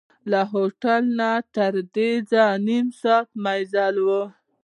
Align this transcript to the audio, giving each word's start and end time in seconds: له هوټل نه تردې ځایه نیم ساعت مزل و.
له 0.31 0.41
هوټل 0.51 1.03
نه 1.19 1.31
تردې 1.55 2.11
ځایه 2.31 2.55
نیم 2.67 2.87
ساعت 3.01 3.27
مزل 3.43 3.95
و. 4.05 4.07